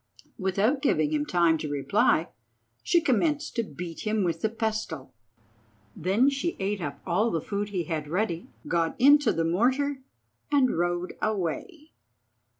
Without 0.39 0.81
giving 0.81 1.11
him 1.11 1.27
time 1.27 1.59
to 1.59 1.69
reply 1.69 2.29
she 2.81 3.01
commenced 3.01 3.55
to 3.55 3.61
beat 3.63 3.99
him 3.99 4.23
with 4.23 4.41
the 4.41 4.49
pestle. 4.49 5.13
Then 5.95 6.27
she 6.27 6.55
ate 6.59 6.81
up 6.81 6.99
all 7.05 7.29
the 7.29 7.39
food 7.39 7.69
he 7.69 7.83
had 7.83 8.07
ready, 8.07 8.47
got 8.67 8.99
into 8.99 9.31
the 9.31 9.45
mortar, 9.45 9.99
and 10.51 10.75
rode 10.75 11.13
away. 11.21 11.91